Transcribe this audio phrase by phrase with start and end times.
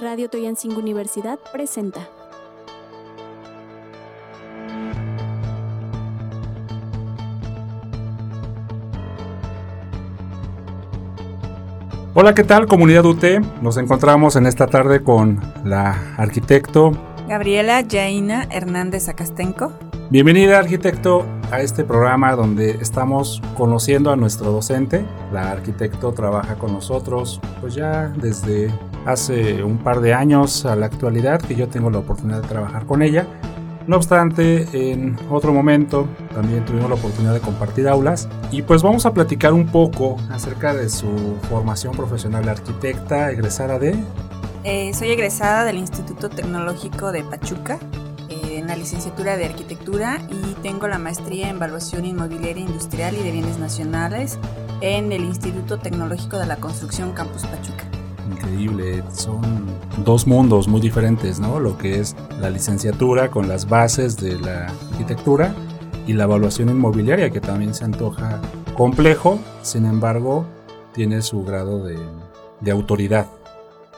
[0.00, 2.08] Radio Toyancing Universidad presenta.
[12.14, 13.22] Hola, ¿qué tal comunidad UT?
[13.60, 16.92] Nos encontramos en esta tarde con la arquitecto
[17.28, 19.70] Gabriela Yaina Hernández Acastenco.
[20.08, 25.04] Bienvenida arquitecto a este programa donde estamos conociendo a nuestro docente.
[25.30, 28.72] La arquitecto trabaja con nosotros pues ya desde
[29.06, 32.86] hace un par de años a la actualidad que yo tengo la oportunidad de trabajar
[32.86, 33.26] con ella.
[33.86, 39.06] No obstante, en otro momento también tuvimos la oportunidad de compartir aulas y pues vamos
[39.06, 43.96] a platicar un poco acerca de su formación profesional de arquitecta, egresada de...
[44.62, 47.78] Eh, soy egresada del Instituto Tecnológico de Pachuca
[48.28, 53.22] eh, en la licenciatura de arquitectura y tengo la maestría en evaluación inmobiliaria industrial y
[53.22, 54.38] de bienes nacionales
[54.82, 57.99] en el Instituto Tecnológico de la Construcción Campus Pachuca
[58.30, 59.02] increíble.
[59.12, 59.40] Son
[60.04, 61.60] dos mundos muy diferentes, ¿no?
[61.60, 65.54] Lo que es la licenciatura con las bases de la arquitectura
[66.06, 68.40] y la evaluación inmobiliaria, que también se antoja
[68.74, 70.46] complejo, sin embargo,
[70.92, 71.98] tiene su grado de,
[72.70, 73.26] autoridad.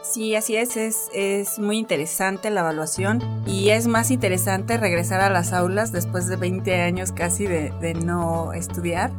[0.03, 5.31] Sí, así es, es, es, muy interesante la evaluación y es más interesante regresar a
[5.31, 9.13] las aulas después de 20 años casi de, de no estudiar.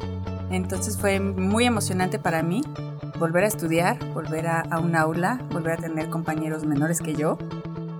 [0.54, 2.64] Entonces fue muy emocionante para mí
[3.18, 7.38] volver a estudiar, volver a, un aula, volver a tener compañeros menores que yo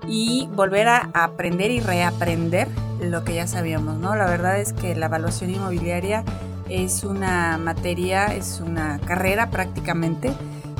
[0.06, 2.68] y volver a aprender y reaprender
[3.00, 4.14] lo que ya sabíamos, ¿no?
[4.14, 6.24] La verdad es que la evaluación inmobiliaria
[6.68, 10.32] es una materia, es una carrera prácticamente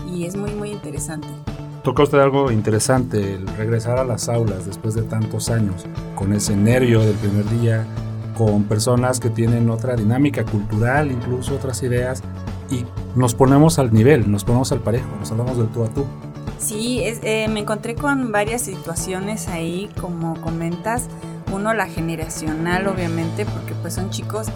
[0.09, 1.29] y es muy, muy interesante.
[1.83, 6.57] Toca usted algo interesante, el regresar a las aulas después de tantos años, con ese
[6.57, 7.85] nervio del primer día,
[8.37, 12.23] con personas que tienen otra dinámica cultural, incluso otras ideas,
[12.71, 16.05] y nos ponemos al nivel, nos ponemos al parejo, nos hablamos del tú a tú.
[16.59, 21.09] Sí, eh, me encontré con varias situaciones ahí, como comentas.
[21.53, 24.47] Uno, la generacional, obviamente, porque pues son chicos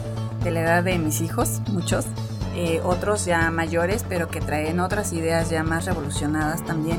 [0.42, 2.06] de la edad de mis hijos, muchos.
[2.56, 6.98] Eh, otros ya mayores, pero que traen otras ideas ya más revolucionadas también.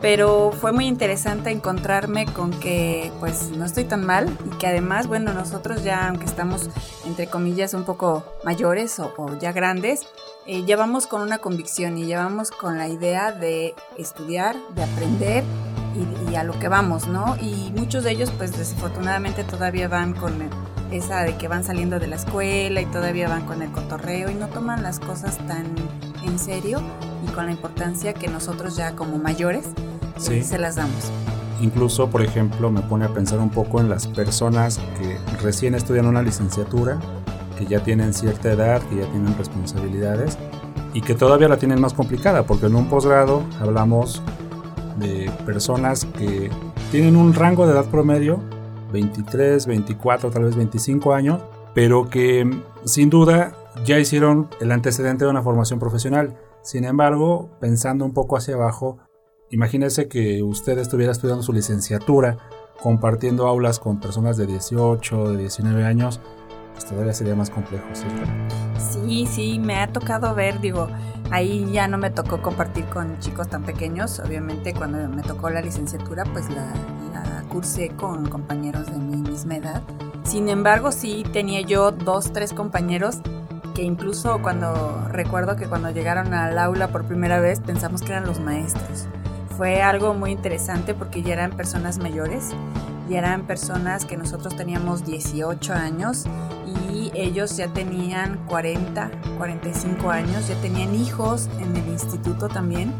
[0.00, 5.06] Pero fue muy interesante encontrarme con que pues no estoy tan mal y que además,
[5.06, 6.68] bueno, nosotros ya, aunque estamos
[7.06, 10.02] entre comillas un poco mayores o, ya grandes,
[10.46, 15.44] eh, llevamos con una convicción y llevamos con la idea de estudiar, de aprender
[16.30, 17.36] y, a lo que vamos, ¿no?
[17.40, 20.50] Y muchos de ellos pues desafortunadamente todavía van con
[20.90, 24.34] esa de que van saliendo de la escuela y todavía van con el cotorreo y
[24.34, 25.66] no toman las cosas tan
[26.24, 29.66] en serio y con la importancia que nosotros ya como mayores
[30.30, 31.10] eh, se las damos.
[31.60, 36.06] Incluso, por ejemplo, me pone a pensar un poco en las personas que recién estudian
[36.06, 36.98] una licenciatura
[37.58, 40.36] que ya tienen cierta edad, que ya tienen responsabilidades
[40.92, 44.22] y que todavía la tienen más complicada, porque en un posgrado hablamos
[44.98, 46.50] de personas que
[46.90, 48.40] tienen un rango de edad promedio,
[48.92, 51.40] 23, 24, tal vez 25 años,
[51.74, 52.48] pero que
[52.84, 53.52] sin duda
[53.84, 56.36] ya hicieron el antecedente de una formación profesional.
[56.64, 58.96] Sin embargo, pensando un poco hacia abajo,
[59.50, 62.38] imagínese que usted estuviera estudiando su licenciatura,
[62.82, 66.22] compartiendo aulas con personas de 18, de 19 años,
[66.72, 68.16] pues todavía sería más complejo, ¿cierto?
[68.78, 70.88] Sí, sí, me ha tocado ver, digo,
[71.30, 75.60] ahí ya no me tocó compartir con chicos tan pequeños, obviamente cuando me tocó la
[75.60, 76.72] licenciatura, pues la,
[77.50, 79.82] cursé con compañeros de mi misma edad.
[80.24, 83.20] Sin embargo, sí tenía yo dos, tres compañeros
[83.74, 88.24] que incluso cuando recuerdo que cuando llegaron al aula por primera vez pensamos que eran
[88.24, 89.06] los maestros.
[89.56, 92.50] Fue algo muy interesante porque ya eran personas mayores,
[93.08, 96.24] ya eran personas que nosotros teníamos 18 años
[96.66, 102.92] y ellos ya tenían 40, 45 años, ya tenían hijos en el instituto también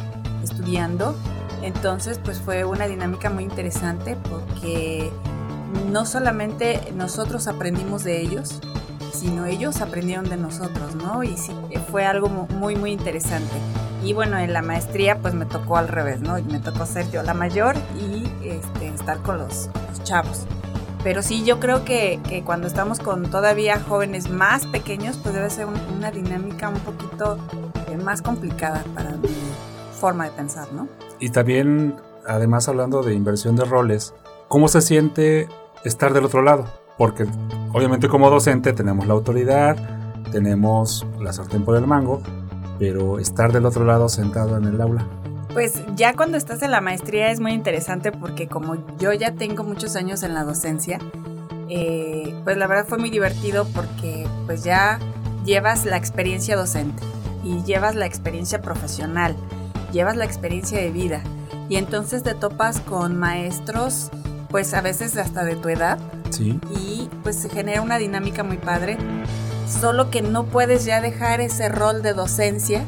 [0.43, 1.17] estudiando.
[1.63, 5.11] Entonces, pues fue una dinámica muy interesante porque
[5.91, 8.61] no solamente nosotros aprendimos de ellos,
[9.15, 11.23] sino ellos aprendieron de nosotros, ¿no?
[11.23, 11.53] Y sí,
[11.91, 13.55] fue algo muy, muy interesante.
[14.03, 16.35] Y bueno, en la maestría pues me tocó al revés, ¿no?
[16.43, 19.71] Me tocó ser yo la mayor y este, estar con los,
[20.03, 20.47] chavos.
[21.03, 25.49] Pero sí, yo creo que, que, cuando estamos con todavía jóvenes más pequeños, pues debe
[25.49, 25.67] ser
[25.97, 27.39] una dinámica un poquito
[27.89, 29.29] eh, más complicada para mi
[29.99, 30.89] forma de pensar, ¿no?
[31.21, 31.97] Y también,
[32.27, 34.13] además hablando de inversión de roles,
[34.49, 35.49] ¿cómo se siente
[35.85, 36.67] estar del otro lado?
[36.99, 37.27] Porque
[37.75, 39.77] obviamente como docente tenemos la autoridad,
[40.33, 42.23] tenemos la sartén por el mango,
[42.79, 45.07] pero estar del otro lado sentado en el aula.
[45.53, 49.63] Pues ya cuando estás en la maestría es muy interesante porque como yo ya tengo
[49.63, 50.99] muchos años en la docencia,
[51.69, 54.99] eh, pues la verdad fue muy divertido porque pues ya
[55.45, 57.03] llevas la experiencia docente
[57.45, 59.37] y llevas la experiencia profesional,
[59.93, 61.23] llevas la experiencia de vida
[61.69, 64.11] y entonces te topas con maestros,
[64.55, 65.99] pues a veces hasta de tu edad.
[66.31, 66.61] Sí.
[66.71, 68.97] Y pues se genera una dinámica muy padre.
[69.67, 72.85] Solo que no puedes ya dejar ese rol de docencia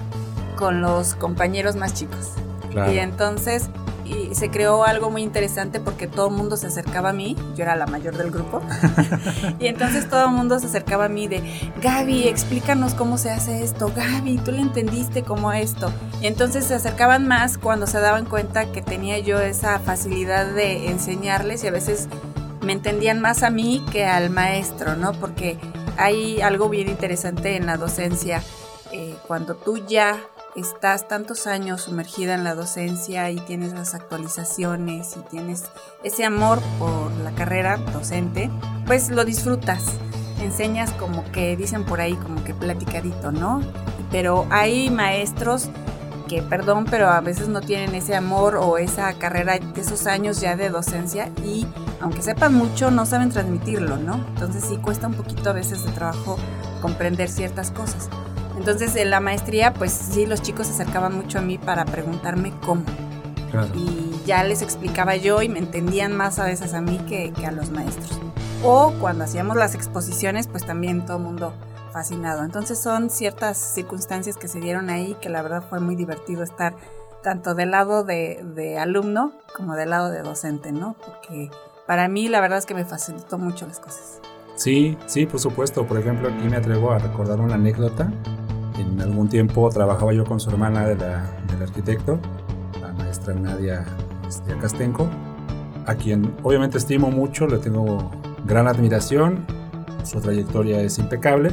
[0.55, 2.35] con los compañeros más chicos.
[2.71, 2.93] Claro.
[2.93, 3.69] Y entonces
[4.07, 7.65] y se creó algo muy interesante porque todo el mundo se acercaba a mí, yo
[7.65, 8.63] era la mayor del grupo,
[9.59, 11.43] y entonces todo el mundo se acercaba a mí de,
[11.83, 15.93] Gaby, explícanos cómo se hace esto, Gaby, tú le entendiste cómo esto.
[16.21, 20.89] Y entonces se acercaban más cuando se daban cuenta que tenía yo esa facilidad de
[20.89, 22.09] enseñarles y a veces
[22.63, 25.13] me entendían más a mí que al maestro, ¿no?
[25.13, 25.59] Porque
[25.97, 28.43] hay algo bien interesante en la docencia.
[28.93, 30.19] Eh, cuando tú ya
[30.57, 35.65] estás tantos años sumergida en la docencia y tienes las actualizaciones y tienes
[36.03, 38.51] ese amor por la carrera docente,
[38.87, 39.85] pues lo disfrutas.
[40.41, 43.61] Enseñas como que dicen por ahí como que platicadito, ¿no?
[44.11, 45.69] Pero hay maestros
[46.29, 50.41] que, perdón, pero a veces no tienen ese amor o esa carrera de esos años
[50.41, 51.67] ya de docencia y
[52.01, 54.15] aunque sepan mucho no saben transmitirlo, ¿no?
[54.29, 56.37] Entonces sí cuesta un poquito a veces de trabajo
[56.81, 58.09] comprender ciertas cosas.
[58.67, 62.53] Entonces en la maestría, pues sí, los chicos se acercaban mucho a mí para preguntarme
[62.67, 62.83] cómo.
[63.53, 63.69] Claro.
[63.77, 67.47] Y ya les explicaba yo y me entendían más a veces a mí que, que
[67.47, 68.21] a los maestros.
[68.65, 71.55] O cuando hacíamos las exposiciones, pues también todo el mundo
[71.93, 72.43] fascinado.
[72.43, 76.75] Entonces son ciertas circunstancias que se dieron ahí que la verdad fue muy divertido estar
[77.23, 80.97] tanto del lado de, de alumno como del lado de docente, ¿no?
[81.07, 81.53] Porque
[81.87, 84.21] para mí la verdad es que me facilitó mucho las cosas.
[84.57, 85.87] Sí, sí, por supuesto.
[85.87, 88.11] Por ejemplo, aquí me atrevo a recordar una anécdota.
[88.93, 92.19] En algún tiempo trabajaba yo con su hermana la, del arquitecto,
[92.81, 93.85] la maestra Nadia
[94.27, 95.09] este, Castenco,
[95.87, 98.11] a quien obviamente estimo mucho, le tengo
[98.45, 99.45] gran admiración,
[100.05, 101.53] su trayectoria es impecable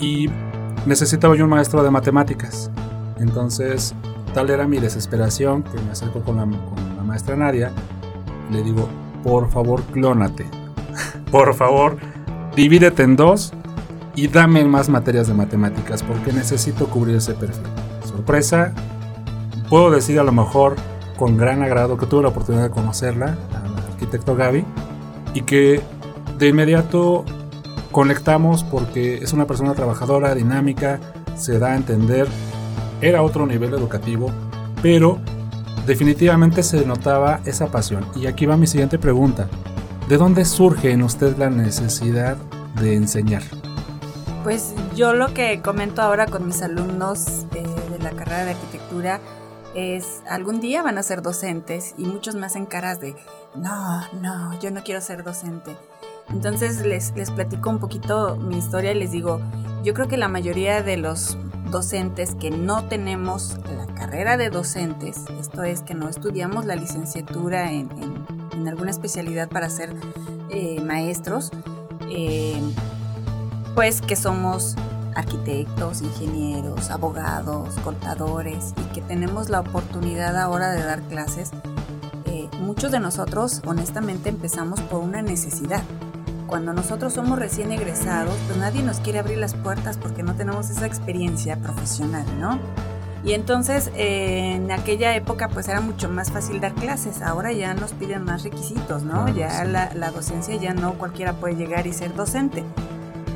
[0.00, 0.28] y
[0.86, 2.70] necesitaba yo un maestro de matemáticas.
[3.18, 3.94] Entonces,
[4.32, 7.70] tal era mi desesperación que me acerco con la, con la maestra Nadia,
[8.50, 8.88] le digo,
[9.22, 10.46] por favor, clónate.
[11.30, 11.96] por favor,
[12.54, 13.52] divídete en dos
[14.14, 17.66] y dame más materias de matemáticas porque necesito cubrir ese perfil.
[18.06, 18.72] Sorpresa,
[19.68, 20.76] puedo decir a lo mejor
[21.16, 24.64] con gran agrado que tuve la oportunidad de conocerla, al arquitecto Gaby,
[25.34, 25.80] y que
[26.38, 27.24] de inmediato
[27.92, 31.00] conectamos porque es una persona trabajadora, dinámica,
[31.36, 32.28] se da a entender,
[33.00, 34.30] era otro nivel educativo,
[34.82, 35.18] pero
[35.86, 38.06] definitivamente se notaba esa pasión.
[38.16, 39.48] Y aquí va mi siguiente pregunta.
[40.08, 42.36] ¿De dónde surge en usted la necesidad
[42.80, 43.42] de enseñar?
[44.44, 49.18] Pues yo lo que comento ahora con mis alumnos eh, de la carrera de arquitectura
[49.74, 53.16] es algún día van a ser docentes y muchos me hacen caras de
[53.56, 55.74] no, no, yo no quiero ser docente.
[56.28, 59.40] Entonces les, les platico un poquito mi historia y les digo,
[59.82, 61.38] yo creo que la mayoría de los
[61.70, 67.72] docentes que no tenemos la carrera de docentes, esto es que no estudiamos la licenciatura
[67.72, 67.88] en,
[68.52, 69.94] en, alguna especialidad para ser
[70.50, 71.50] eh, maestros,
[72.10, 72.60] eh,
[73.74, 74.76] pues que somos
[75.14, 81.50] arquitectos, ingenieros, abogados, contadores y que tenemos la oportunidad ahora de dar clases,
[82.26, 85.82] eh, muchos de nosotros honestamente empezamos por una necesidad.
[86.46, 90.70] Cuando nosotros somos recién egresados, pues nadie nos quiere abrir las puertas porque no tenemos
[90.70, 92.58] esa experiencia profesional, ¿no?
[93.24, 97.72] Y entonces eh, en aquella época pues era mucho más fácil dar clases, ahora ya
[97.72, 99.28] nos piden más requisitos, ¿no?
[99.30, 102.64] Ya la, la docencia ya no cualquiera puede llegar y ser docente.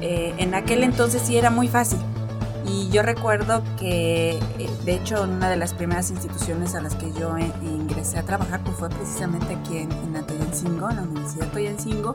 [0.01, 1.99] Eh, en aquel entonces sí era muy fácil.
[2.67, 7.11] Y yo recuerdo que, eh, de hecho, una de las primeras instituciones a las que
[7.13, 11.45] yo eh, ingresé a trabajar pues, fue precisamente aquí en, en Atoyancingo, en la Universidad
[11.45, 12.15] de Atoyancingo.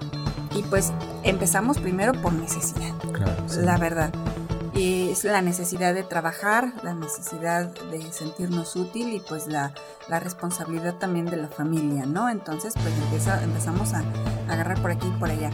[0.56, 3.62] Y pues empezamos primero por necesidad, Claro, sí.
[3.62, 4.12] la verdad.
[4.76, 9.74] Y es la necesidad de trabajar, la necesidad de sentirnos útil y pues la,
[10.08, 12.30] la responsabilidad también de la familia, ¿no?
[12.30, 14.00] Entonces pues empieza, empezamos a,
[14.50, 15.50] a agarrar por aquí y por allá.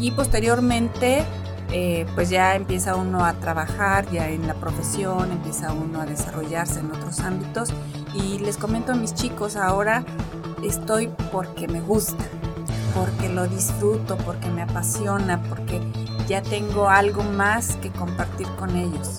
[0.00, 1.24] Y posteriormente
[1.72, 6.80] eh, pues ya empieza uno a trabajar ya en la profesión, empieza uno a desarrollarse
[6.80, 7.70] en otros ámbitos
[8.14, 10.04] y les comento a mis chicos ahora
[10.62, 12.24] estoy porque me gusta,
[12.94, 15.80] porque lo disfruto, porque me apasiona, porque
[16.26, 19.16] ya tengo algo más que compartir con ellos.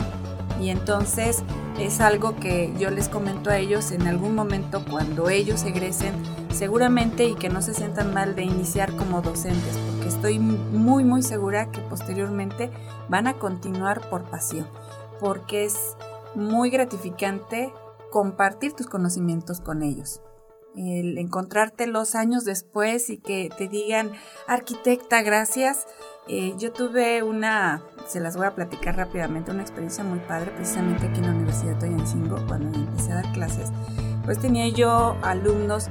[0.60, 1.44] Y entonces
[1.80, 6.14] es algo que yo les comento a ellos en algún momento cuando ellos egresen,
[6.52, 9.78] seguramente y que no se sientan mal de iniciar como docentes,
[10.18, 12.72] estoy muy muy segura que posteriormente
[13.08, 14.68] van a continuar por pasión,
[15.20, 15.96] porque es
[16.34, 17.72] muy gratificante
[18.12, 20.22] compartir tus conocimientos con ellos.
[20.76, 24.12] El encontrarte los años después y que te digan,
[24.48, 25.86] arquitecta, gracias.
[26.28, 31.08] Eh, yo tuve una, se las voy a platicar rápidamente, una experiencia muy padre, precisamente
[31.08, 33.72] aquí en la Universidad de Toyancingo, cuando empecé a dar clases.
[34.26, 35.90] pues tenía yo alumnos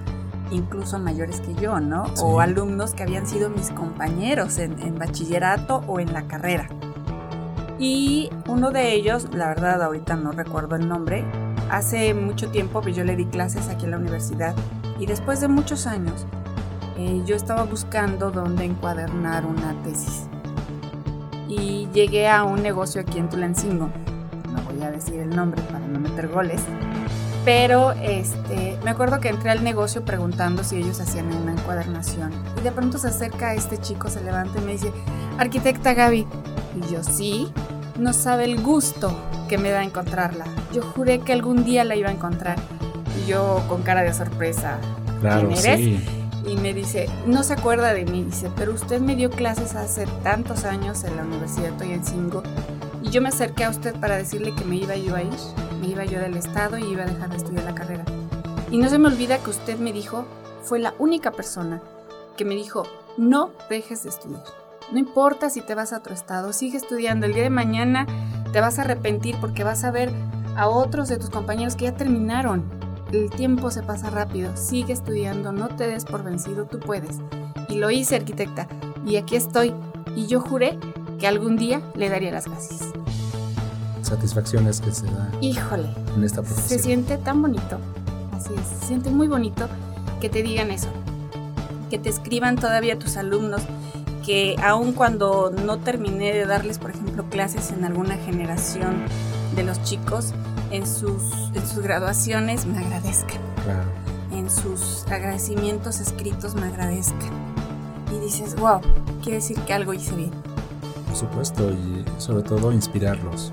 [0.50, 2.04] incluso mayores que yo, ¿no?
[2.22, 6.68] O alumnos que habían sido mis compañeros en, en, bachillerato o en la carrera.
[7.78, 11.24] Y uno de ellos, la verdad ahorita no recuerdo el nombre,
[11.70, 14.54] hace mucho tiempo pues yo le di clases aquí en la universidad
[14.98, 16.26] y después de muchos años
[16.96, 20.28] eh, yo estaba buscando dónde encuadernar una tesis.
[21.48, 23.90] Y llegué a un negocio aquí en Tulancingo,
[24.50, 26.62] no voy a decir el nombre para no meter goles,
[27.46, 32.32] pero este, me acuerdo que entré al negocio preguntando si ellos hacían una encuadernación.
[32.58, 34.92] Y de pronto se acerca este chico, se levanta y me dice,
[35.38, 36.26] arquitecta Gaby.
[36.74, 37.52] Y yo sí,
[38.00, 39.16] no sabe el gusto
[39.48, 40.44] que me da encontrarla.
[40.72, 42.58] Yo juré que algún día la iba a encontrar.
[43.22, 44.78] Y yo con cara de sorpresa,
[45.20, 46.02] claro, ¿quién eres?
[46.48, 48.24] Y me dice, no se acuerda de mí.
[48.24, 52.42] Dice, pero usted me dio clases hace tantos años en la Universidad Toyancingo.
[53.06, 55.32] Y yo me acerqué a usted para decirle que me iba yo a ir
[55.80, 58.04] me iba yo del estado y iba a dejar de estudiar la carrera.
[58.70, 60.26] Y no se me olvida que usted me dijo,
[60.62, 61.80] fue la única persona
[62.36, 62.84] que me dijo,
[63.16, 64.42] no dejes de estudiar.
[64.90, 67.26] No importa si te vas a otro estado, sigue estudiando.
[67.26, 68.06] El día de mañana
[68.52, 70.12] te vas a arrepentir porque vas a ver
[70.56, 72.64] a otros de tus compañeros que ya terminaron.
[73.12, 77.18] El tiempo se pasa rápido, sigue estudiando, no te des por vencido, tú puedes.
[77.68, 78.66] Y lo hice, arquitecta,
[79.04, 79.72] y aquí estoy.
[80.16, 80.78] Y yo juré
[81.18, 82.92] que algún día le daría las gracias
[84.06, 86.68] satisfacciones que se da Híjole, en esta profesión.
[86.68, 87.78] Se siente tan bonito,
[88.32, 89.68] así es, se siente muy bonito
[90.20, 90.88] que te digan eso,
[91.90, 93.62] que te escriban todavía tus alumnos,
[94.24, 99.04] que aun cuando no terminé de darles, por ejemplo, clases en alguna generación
[99.54, 100.32] de los chicos,
[100.70, 101.22] en sus,
[101.54, 103.40] en sus graduaciones me agradezcan.
[103.62, 103.88] Claro.
[104.32, 107.30] En sus agradecimientos escritos me agradezcan.
[108.14, 108.80] Y dices, wow,
[109.22, 110.32] quiere decir que algo hice bien.
[111.16, 113.50] Supuesto, y sobre todo inspirarlos.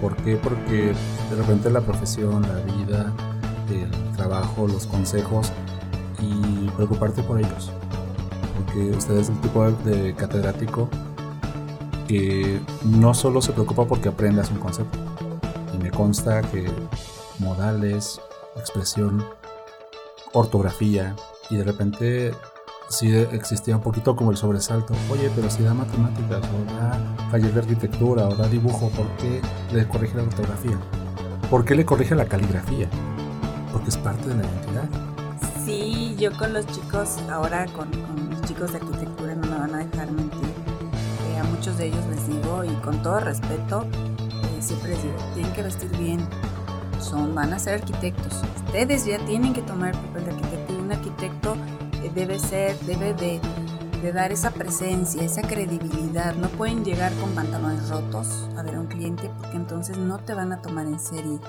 [0.00, 0.36] ¿Por qué?
[0.36, 0.94] Porque
[1.30, 3.12] de repente la profesión, la vida,
[3.68, 5.50] el trabajo, los consejos
[6.20, 7.72] y preocuparte por ellos.
[8.56, 10.88] Porque usted es el tipo de catedrático
[12.06, 14.96] que no solo se preocupa porque aprendas un concepto.
[15.74, 16.70] Y me consta que
[17.40, 18.20] modales,
[18.56, 19.24] expresión,
[20.32, 21.16] ortografía
[21.50, 22.32] y de repente
[22.92, 24.94] sí existía un poquito como el sobresalto.
[25.10, 26.98] Oye, pero si da matemáticas, o da
[27.30, 29.40] taller de arquitectura, o da dibujo, ¿por qué
[29.72, 30.78] le corrige la ortografía?
[31.50, 32.88] ¿Por qué le corrige la caligrafía?
[33.72, 34.88] Porque es parte de la identidad.
[35.64, 37.90] Sí, yo con los chicos, ahora con,
[38.30, 40.40] los chicos de arquitectura no me van a dejar mentir.
[40.40, 45.16] Eh, a muchos de ellos les digo, y con todo respeto, eh, siempre les digo,
[45.34, 46.20] tienen que vestir bien,
[47.00, 48.42] son, van a ser arquitectos.
[48.66, 51.56] Ustedes ya tienen que tomar el papel de arquitecto y un arquitecto
[52.10, 53.40] debe ser, debe de,
[54.12, 56.34] dar esa presencia, esa credibilidad.
[56.34, 60.34] No pueden llegar con pantalones rotos a ver a un cliente porque entonces no te
[60.34, 61.40] van a tomar en serio.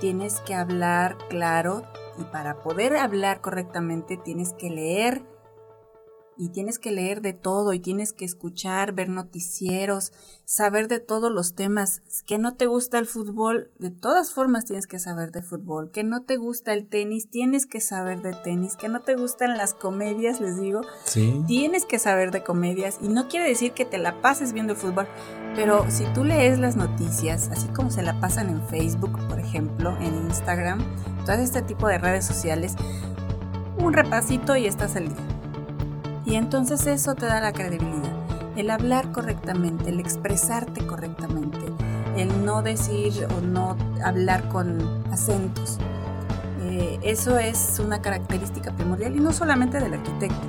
[0.00, 1.84] Tienes que hablar claro
[2.18, 5.22] y para poder hablar correctamente tienes que leer
[6.36, 10.12] y tienes que leer de todo y tienes que escuchar, ver noticieros,
[10.44, 12.02] saber de todos los temas.
[12.26, 15.90] Que no te gusta el fútbol, de todas formas tienes que saber de fútbol.
[15.90, 18.76] Que no te gusta el tenis, tienes que saber de tenis.
[18.76, 20.82] Que no te gustan las comedias, les digo,
[21.46, 22.98] tienes que saber de comedias.
[23.00, 25.06] Y no quiere decir que te la pases viendo el fútbol,
[25.54, 29.96] pero si tú lees las noticias, así como se la pasan en Facebook, por ejemplo,
[30.00, 30.80] en Instagram,
[31.24, 32.74] todo este tipo de redes sociales,
[33.78, 35.33] un repasito y estás al día.
[36.26, 38.12] Y entonces eso te da la credibilidad.
[38.56, 41.58] El hablar correctamente, el expresarte correctamente,
[42.16, 45.78] el no decir o no hablar con acentos.
[46.62, 50.46] Eh, eso es una característica primordial y no solamente del arquitecto.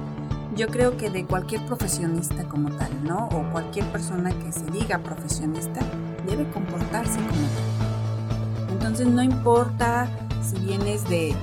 [0.56, 3.28] Yo creo que de cualquier profesionista como tal, ¿no?
[3.34, 5.82] O cualquier persona que se diga profesionista,
[6.26, 8.70] debe comportarse como tal.
[8.72, 10.08] Entonces no importa
[10.42, 11.36] si vienes de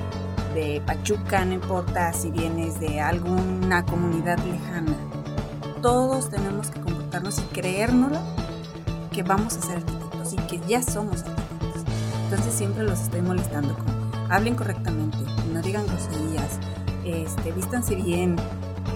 [0.54, 4.96] de Pachuca, no importa si vienes de alguna comunidad lejana.
[5.80, 8.18] Todos tenemos que comportarnos y creérnoslo
[9.10, 11.82] que vamos a ser arquitectos y que ya somos arquitectos.
[12.24, 13.86] Entonces siempre los estoy molestando con
[14.30, 15.18] hablen correctamente,
[15.52, 16.58] no digan groserías,
[17.04, 18.36] este, vístanse bien,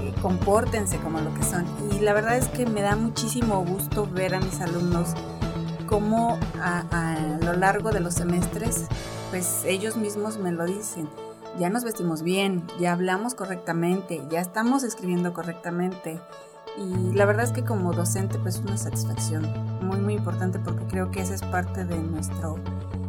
[0.01, 1.67] eh, compórtense como lo que son.
[1.93, 5.11] Y la verdad es que me da muchísimo gusto ver a mis alumnos
[5.87, 8.87] cómo a, a lo largo de los semestres,
[9.31, 11.09] pues ellos mismos me lo dicen
[11.59, 16.21] ya nos vestimos bien, ya hablamos correctamente, ya estamos escribiendo correctamente.
[16.77, 19.47] Y la verdad es que como docente pues es una satisfacción
[19.81, 22.57] muy muy importante porque creo que esa es parte de nuestro,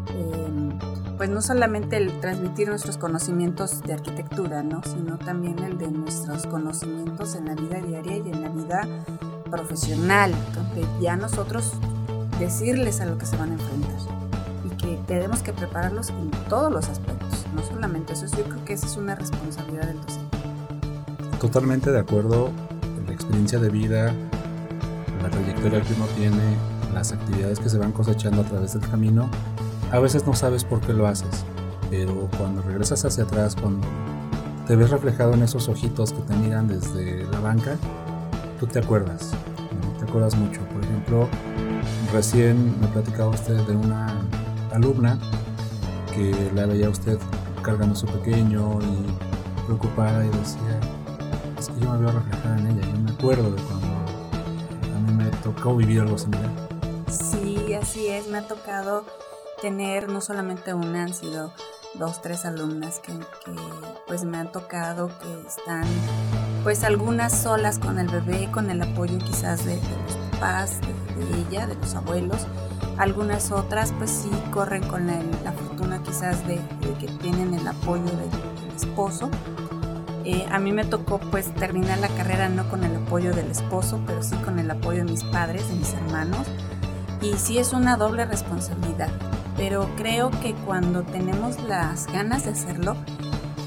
[0.10, 0.80] em,
[1.18, 4.82] pues no solamente el transmitir nuestros conocimientos de arquitectura, ¿no?
[4.84, 8.88] sino también el de nuestros conocimientos en la vida diaria y en la vida
[9.52, 11.74] profesional, donde ya nosotros
[12.40, 13.98] decirles a lo que se van a enfrentar
[14.64, 18.74] y que tenemos que prepararlos en todos los aspectos no solamente eso, yo creo que
[18.74, 20.38] esa es una responsabilidad del docente.
[21.40, 22.50] Totalmente de acuerdo,
[23.06, 24.14] la experiencia de vida,
[25.22, 26.58] la trayectoria que uno tiene,
[26.94, 29.30] las actividades que se van cosechando a través del camino,
[29.92, 31.46] a veces no sabes por qué lo haces,
[31.90, 33.88] pero cuando regresas hacia atrás, cuando
[34.68, 37.78] te ves reflejado en esos ojitos que te miran desde la banca,
[38.60, 39.32] tú te acuerdas,
[39.98, 40.60] te acuerdas mucho.
[40.74, 41.28] Por ejemplo,
[42.12, 44.14] recién me platicaba usted de una
[44.74, 45.18] alumna
[46.14, 47.18] que la veía usted
[47.68, 50.80] cargando a su pequeño y preocupada y decía,
[51.60, 53.88] es que yo me veo reflejada en ella, yo me acuerdo de cuando
[54.96, 56.50] a mí me tocó vivir algo similar.
[57.10, 59.04] Sí, así es, me ha tocado
[59.62, 61.52] tener no solamente una, han sido
[61.96, 63.12] dos, tres alumnas que,
[64.08, 65.84] pues me han tocado, que están
[66.64, 71.68] pues algunas solas con el bebé, con el apoyo quizás de, los papás, de, ella,
[71.68, 72.48] de los abuelos.
[72.98, 76.60] Algunas otras pues sí corren con la, fortuna quizás de,
[77.00, 79.30] que tienen el apoyo del, esposo.
[80.24, 84.00] Eh, a mí me tocó pues terminar la carrera no con el apoyo del esposo,
[84.06, 86.46] pero sí con el apoyo de mis padres, de mis hermanos.
[87.22, 89.10] Y sí es una doble responsabilidad
[89.58, 92.96] pero creo que cuando tenemos las ganas de hacerlo,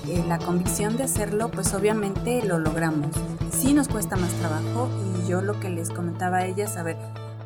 [0.08, 3.10] eh, la convicción de hacerlo, pues obviamente lo logramos.
[3.50, 6.96] Sí nos cuesta más trabajo y yo lo que les comentaba a ellas, a ver,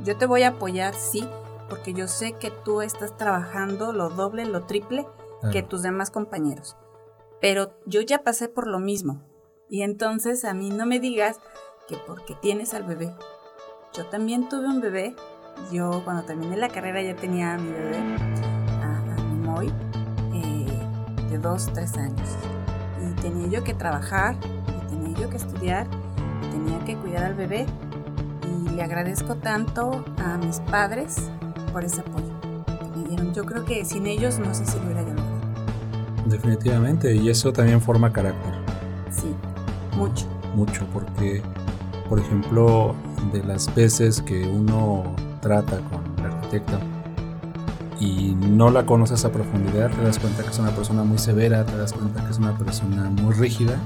[0.04, 1.26] yo te voy a apoyar, sí,
[1.68, 5.06] porque yo sé que tú estás trabajando lo doble, lo triple
[5.52, 6.76] que tus demás compañeros.
[7.40, 9.22] Pero yo ya pasé por lo mismo.
[9.68, 11.40] Y entonces a mí no me digas
[11.86, 13.14] que porque tienes al bebé.
[13.92, 15.14] Yo también tuve un bebé
[15.72, 17.96] yo cuando terminé la carrera ya tenía a mi bebé,
[18.82, 19.72] a, mi Moy,
[20.34, 22.28] eh, de dos, tres años.
[23.00, 24.36] Y tenía yo que trabajar,
[24.68, 25.86] y tenía yo que estudiar,
[26.42, 27.66] y tenía que cuidar al bebé.
[28.42, 31.30] Y le agradezco tanto a mis padres
[31.74, 32.28] por ese apoyo
[32.66, 33.34] que me dieron.
[33.34, 35.24] Yo creo que sin ellos no sé si lo hubiera logrado.
[36.26, 38.54] Definitivamente, y eso también forma carácter.
[39.10, 39.34] Sí,
[39.96, 40.26] mucho.
[40.54, 41.42] Mucho, porque,
[42.08, 42.94] por ejemplo,
[43.32, 46.78] de las veces que uno trata con el arquitecto
[47.98, 51.66] y no la conoces a profundidad, te das cuenta que es una persona muy severa,
[51.66, 53.76] te das cuenta que es una persona muy rígida,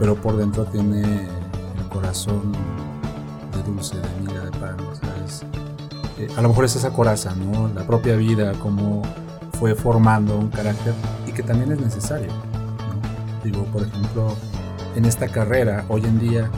[0.00, 2.50] pero por dentro tiene el corazón
[3.54, 5.44] de dulce, de miga, de pan, ¿sabes?
[6.20, 7.68] Eh, a lo mejor es esa coraza, ¿no?
[7.68, 9.02] La propia vida, cómo
[9.58, 10.92] fue formando un carácter
[11.26, 12.30] y que también es necesario.
[13.42, 14.34] Digo, por ejemplo,
[14.94, 16.50] en esta carrera, hoy en día,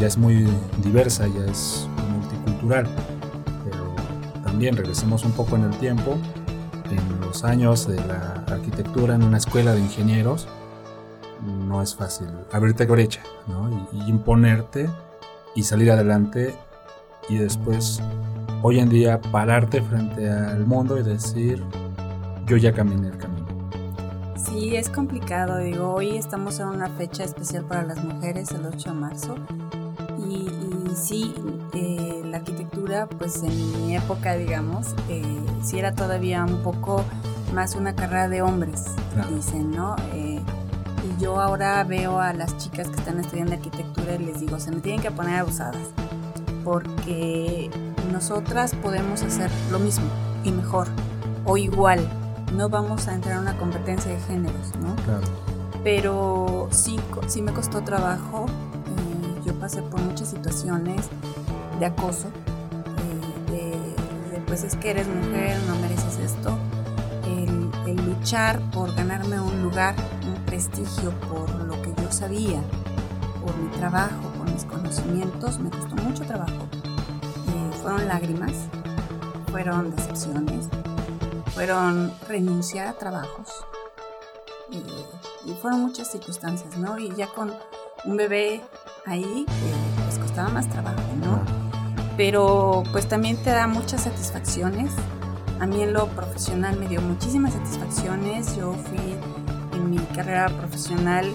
[0.00, 0.48] ya es muy
[0.82, 1.88] diversa, ya es
[3.64, 3.94] pero
[4.42, 6.16] también regresemos un poco en el tiempo,
[6.90, 10.48] en los años de la arquitectura en una escuela de ingenieros,
[11.68, 13.20] no es fácil abrirte brecha
[13.92, 14.88] y, imponerte
[15.54, 16.54] y salir adelante
[17.28, 18.00] y después
[18.66, 21.62] hoy en día pararte frente al mundo y decir
[22.46, 23.46] yo ya caminé el camino.
[24.36, 28.88] Sí, es complicado, digo, hoy estamos en una fecha especial para las mujeres, el 8
[28.88, 29.34] de marzo,
[30.26, 30.48] y,
[30.94, 31.34] sí,
[31.74, 35.22] eh, la arquitectura, pues en mi época, digamos, eh,
[35.62, 37.04] sí era todavía un poco
[37.52, 38.86] más una carrera de hombres,
[39.30, 39.94] dicen, ¿no?
[40.14, 44.58] Eh, y yo ahora veo a las chicas que están estudiando arquitectura y les digo,
[44.58, 45.88] se me tienen que poner abusadas,
[46.64, 47.70] porque
[48.14, 50.06] nosotras podemos hacer lo mismo
[50.42, 50.88] y mejor,
[51.44, 52.08] o igual,
[52.56, 54.96] no vamos a entrar en una competencia de géneros, ¿no?
[55.04, 55.26] Claro.
[55.82, 56.98] Pero sí,
[57.28, 58.46] sí me costó trabajo
[59.44, 61.08] yo pasé por muchas situaciones
[61.78, 62.28] de acoso,
[63.52, 66.56] eh, de, pues es que eres mujer, no mereces esto,
[67.26, 67.64] el,
[68.06, 69.94] luchar por ganarme un lugar,
[70.26, 72.60] un prestigio por lo que yo sabía,
[73.44, 76.66] por mi trabajo, por mis conocimientos, me costó mucho trabajo.
[77.84, 78.52] Fueron lágrimas,
[79.52, 80.70] fueron decepciones,
[81.52, 83.46] fueron renunciar a trabajos
[84.72, 84.82] eh,
[85.44, 86.98] y fueron muchas circunstancias, ¿no?
[86.98, 87.52] Y ya con
[88.06, 88.62] un bebé
[89.04, 91.42] ahí eh, les costaba más trabajo, ¿no?
[92.16, 94.90] Pero pues también te da muchas satisfacciones.
[95.60, 98.56] A mí en lo profesional me dio muchísimas satisfacciones.
[98.56, 99.14] Yo fui
[99.78, 101.26] en mi carrera profesional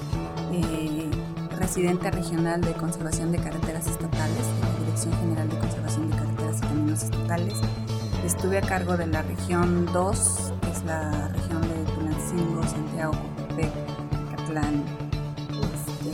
[0.51, 1.11] eh,
[1.59, 6.28] residente regional de conservación de carreteras estatales, de la Dirección General de Conservación de Carreteras
[8.25, 13.71] Estuve a cargo de la región 2, que es la región de Tulancingo, Santiago, Copepec,
[14.35, 14.83] Catlán,
[15.63, 16.09] este,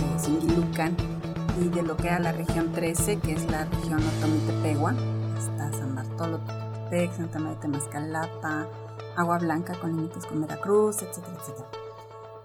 [1.59, 4.93] y de lo que era la región 13, que es la región Otomitepegua,
[5.37, 8.67] está San Bartolo, Totepec, Santa María de Temascalapa,
[9.15, 11.67] Agua Blanca con límites con Veracruz, etcétera, etcétera.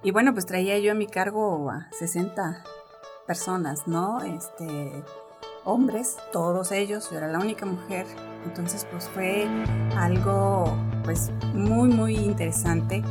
[0.02, 2.64] Y bueno, pues traía yo a mi cargo a 60
[3.26, 4.22] personas, ¿no?
[4.22, 5.04] Este,
[5.64, 8.06] hombres, todos ellos, yo era la única mujer,
[8.46, 9.46] entonces pues fue
[9.96, 13.02] algo pues muy, muy interesante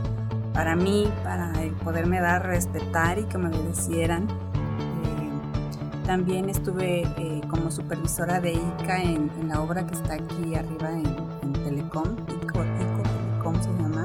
[0.53, 4.23] para mí, para poderme dar respetar y que me obedecieran.
[4.23, 10.91] Eh, también estuve eh, como supervisora de ICA en, la obra que está aquí arriba
[10.91, 14.03] en, Telecom, ICO, Telecom se llama,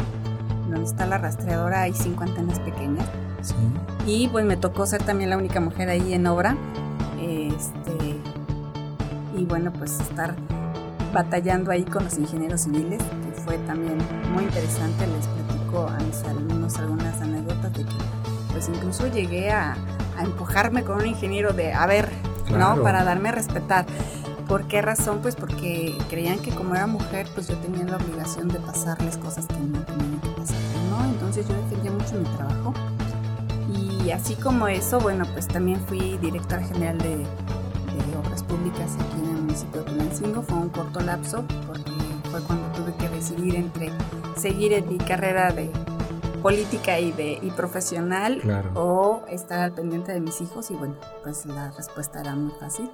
[0.68, 3.06] donde está la rastreadora, hay cinco antenas pequeñas.
[4.06, 6.56] Y pues me tocó ser también la única mujer ahí en obra.
[7.20, 8.20] Este,
[9.37, 10.34] y bueno, pues estar
[11.14, 13.96] batallando ahí con los ingenieros civiles, que fue también
[14.35, 15.07] muy interesante.
[15.07, 17.94] Les platico a mis alumnos algunas anécdotas de que
[18.50, 19.77] pues incluso llegué a,
[20.20, 22.09] empujarme con un ingeniero de, a ver,
[22.57, 22.81] ¿no?
[22.83, 23.85] Para darme a respetar.
[24.46, 25.18] ¿Por qué razón?
[25.22, 29.46] Pues porque creían que como era mujer, pues yo tenía la obligación de pasarles cosas
[29.46, 30.57] que no tenían que pasar,
[30.88, 31.05] ¿no?
[31.05, 32.74] Entonces yo defendía mucho mi trabajo.
[33.74, 39.24] Y así como eso, bueno, pues también fui directora general de, de Obras Públicas aquí
[39.24, 40.42] en el municipio de Tulancingo.
[40.42, 41.92] Fue un corto lapso porque
[42.30, 43.90] fue cuando tuve que decidir entre
[44.36, 45.70] seguir en mi carrera de
[46.42, 48.42] política y de y profesional
[48.74, 52.90] o estar al pendiente de mis hijos y bueno, pues la respuesta era muy fácil.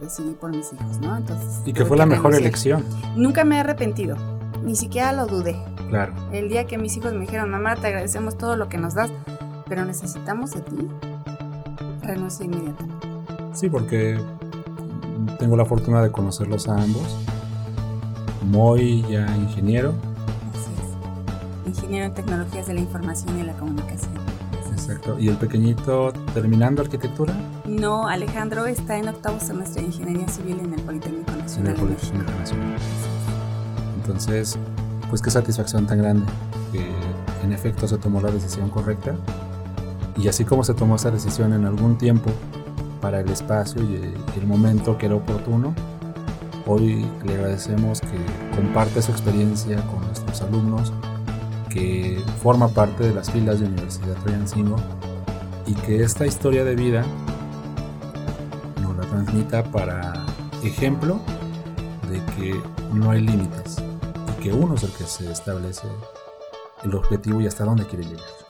[0.00, 1.16] Decidí por mis hijos, ¿no?
[1.16, 2.84] Entonces, y que fue la mejor elección.
[3.16, 4.16] Nunca me he arrepentido,
[4.62, 5.56] ni siquiera lo dudé.
[5.88, 6.12] Claro.
[6.30, 9.10] El día que mis hijos me dijeron, mamá, te agradecemos todo lo que nos das,
[9.68, 10.88] pero necesitamos de ti,
[12.02, 13.08] renuncié inmediatamente.
[13.54, 14.18] Sí, porque
[15.42, 17.16] tengo la fortuna de conocerlos a ambos.
[18.44, 19.92] Muy ya ingeniero.
[20.52, 21.76] Así es.
[21.76, 24.12] Ingeniero en tecnologías de la información y la comunicación.
[24.70, 25.18] Exacto.
[25.18, 27.34] ¿Y el pequeñito terminando arquitectura?
[27.66, 31.74] No, Alejandro está en octavo semestre de Ingeniería Civil en el Politécnico Nacional.
[31.74, 32.78] En el Politécnico Nacional.
[33.96, 34.56] Entonces,
[35.10, 36.24] pues qué satisfacción tan grande
[36.70, 36.88] que
[37.42, 39.16] en efecto se tomó la decisión correcta.
[40.16, 42.30] Y así como se tomó esa decisión en algún tiempo,
[43.02, 45.74] para el espacio y el momento que era oportuno.
[46.66, 50.92] Hoy le agradecemos que comparte su experiencia con nuestros alumnos,
[51.68, 54.76] que forma parte de las filas de Universidad Triancingo
[55.66, 57.04] y que esta historia de vida
[58.80, 60.24] nos la transmita para
[60.62, 61.18] ejemplo
[62.08, 62.54] de que
[62.94, 63.78] no hay límites
[64.38, 65.88] y que uno es el que se establece
[66.84, 68.41] el objetivo y hasta dónde quiere llegar.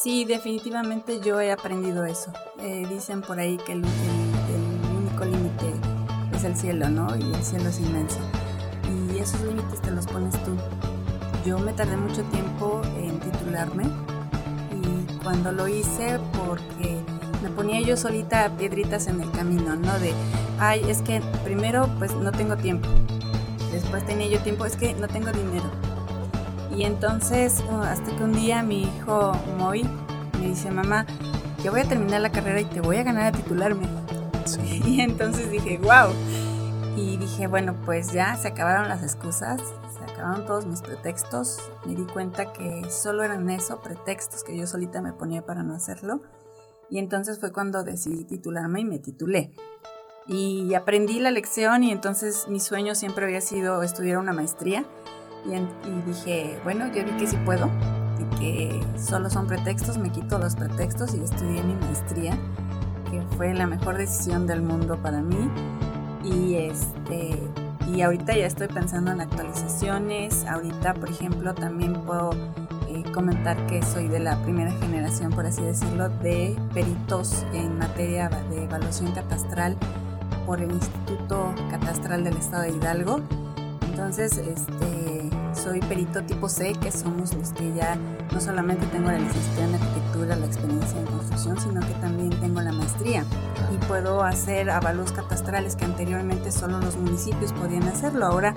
[0.00, 2.32] Sí, definitivamente yo he aprendido eso.
[2.60, 3.84] Eh, dicen por ahí que el,
[4.96, 5.72] único límite
[6.32, 7.16] es el cielo, ¿no?
[7.16, 8.18] Y el cielo es inmenso.
[9.12, 10.56] Y esos límites te los pones tú.
[11.44, 13.86] Yo me tardé mucho tiempo en titularme
[14.70, 17.00] y cuando lo hice porque
[17.42, 19.98] me ponía yo solita piedritas en el camino, ¿no?
[19.98, 20.12] De,
[20.60, 22.88] ay, es que primero pues no tengo tiempo.
[23.72, 25.87] Después tenía yo tiempo, es que no tengo dinero
[26.78, 29.82] y entonces, uh, hasta que un día mi hijo Moy
[30.38, 31.06] me dice, mamá,
[31.64, 33.88] yo voy a terminar la carrera y te voy a ganar a titularme.
[34.86, 36.14] Y entonces dije, wow.
[36.96, 39.60] Y dije, bueno, pues ya se acabaron las excusas,
[39.92, 41.58] se acabaron todos mis pretextos.
[41.84, 45.74] Me di cuenta que solo eran eso, pretextos que yo solita me ponía para no
[45.74, 46.22] hacerlo.
[46.90, 49.52] Y entonces fue cuando decidí titularme y me titulé.
[50.28, 54.84] Y aprendí la lección y entonces mi sueño siempre había sido estudiar una maestría.
[55.44, 57.70] Y, dije, bueno, yo vi que sí puedo
[58.18, 62.36] y que solo son pretextos, me quito los pretextos y estudié mi maestría,
[63.10, 65.50] que fue la mejor decisión del mundo para mí.
[66.24, 67.48] Y este
[67.94, 70.44] y ahorita ya estoy pensando en actualizaciones.
[70.44, 72.30] Ahorita, por ejemplo, también puedo
[72.88, 78.28] eh, comentar que soy de la primera generación, por así decirlo, de peritos en materia
[78.50, 79.76] de evaluación catastral
[80.46, 83.20] por el Instituto Catastral del Estado de Hidalgo.
[83.98, 85.28] Entonces, este,
[85.60, 87.96] soy perito tipo C, que somos los que ya
[88.32, 92.60] no solamente tengo la licenciatura en arquitectura, la experiencia en construcción, sino que también tengo
[92.60, 93.24] la maestría
[93.74, 98.26] y puedo hacer avalos catastrales que anteriormente solo los municipios podían hacerlo.
[98.26, 98.54] Ahora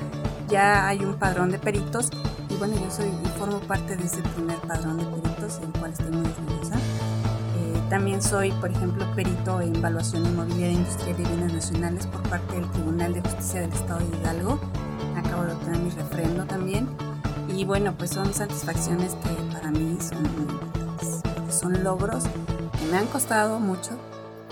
[0.47, 2.09] ya hay un padrón de peritos
[2.47, 5.91] y bueno, yo soy y formo parte de ese primer padrón de peritos, el cual
[5.91, 6.75] estoy muy orgullosa.
[6.75, 12.53] Eh, también soy, por ejemplo, perito en evaluación inmobiliaria industrial y bienes nacionales por parte
[12.57, 14.59] del Tribunal de Justicia del Estado de Hidalgo
[15.45, 16.87] de obtener mi refrendo también.
[17.47, 20.27] Y bueno, pues son satisfacciones que para mí son
[21.49, 23.91] Son logros que me han costado mucho,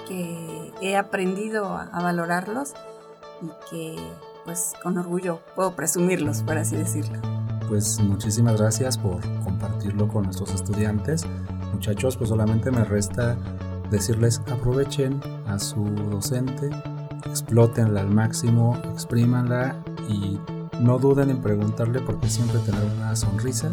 [0.08, 2.74] que he aprendido a, valorarlos
[3.42, 3.96] y que
[4.46, 7.20] pues con orgullo puedo presumirlos, por así decirlo.
[7.68, 11.26] Pues muchísimas gracias por compartirlo con nuestros estudiantes.
[11.74, 13.38] Muchachos, pues solamente me resta
[13.92, 16.70] decirles aprovechen a su docente,
[17.26, 19.76] explótenla al máximo, exprímanla
[20.08, 20.40] y
[20.80, 23.70] no duden en preguntarle porque siempre tener una sonrisa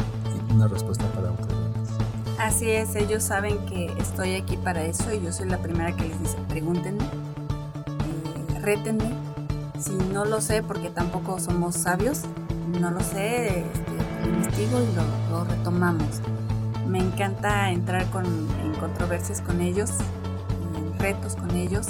[0.49, 1.49] y una respuesta para otros.
[2.39, 6.05] Así es, ellos saben que estoy aquí para eso y yo soy la primera que
[6.07, 9.11] les dice, pregúntenme, eh, rétenme.
[9.79, 12.23] Si no lo sé, porque tampoco somos sabios,
[12.81, 16.21] no lo sé, este, investigo y lo, retomamos.
[16.87, 19.91] Me encanta entrar con, en controversias con ellos,
[20.77, 21.89] en retos con ellos.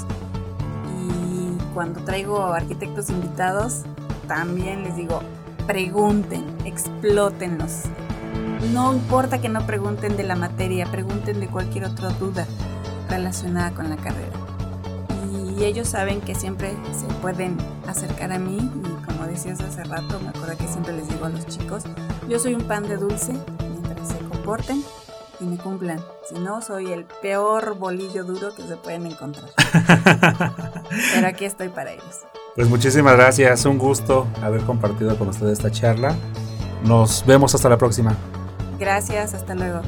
[0.90, 3.82] Y cuando traigo arquitectos invitados,
[4.26, 5.22] también les digo,
[5.66, 7.82] pregunten, explótenlos.
[8.72, 12.46] No importa que no pregunten de la materia, pregunten de cualquier otra duda
[13.08, 14.32] relacionada con la carrera.
[15.58, 20.20] Y ellos saben que siempre se pueden acercar a mí y como decías hace rato,
[20.20, 21.84] me acuerdo que siempre les digo a los chicos,
[22.28, 24.84] yo soy un pan de dulce mientras se comporten
[25.40, 26.00] y me cumplan.
[26.28, 29.50] Si no, soy el peor bolillo duro que se pueden encontrar.
[31.14, 32.26] Pero aquí estoy para ellos.
[32.56, 36.16] Pues muchísimas gracias, un gusto haber compartido con ustedes esta charla.
[36.84, 38.16] Nos vemos hasta la próxima.
[38.78, 39.82] Gracias, hasta luego.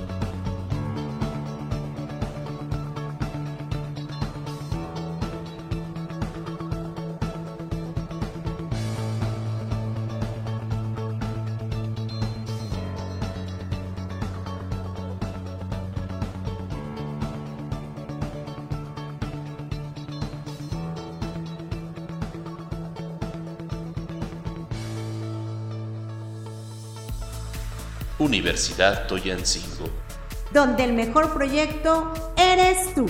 [28.28, 29.88] Universidad Toyancingo.
[30.52, 33.06] Donde el mejor proyecto eres tú.